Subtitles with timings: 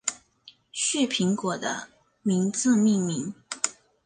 [0.71, 1.89] 旭苹果的
[2.23, 3.35] 名字命名。